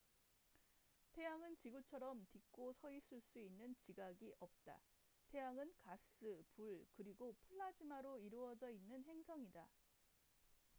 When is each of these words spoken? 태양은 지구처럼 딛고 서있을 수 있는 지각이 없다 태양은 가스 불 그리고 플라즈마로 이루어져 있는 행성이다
태양은 1.11 1.57
지구처럼 1.57 2.25
딛고 2.31 2.73
서있을 2.73 3.21
수 3.21 3.39
있는 3.39 3.75
지각이 3.85 4.33
없다 4.39 4.81
태양은 5.27 5.71
가스 5.77 6.09
불 6.55 6.83
그리고 6.97 7.35
플라즈마로 7.49 8.17
이루어져 8.17 8.71
있는 8.71 9.05
행성이다 9.05 9.69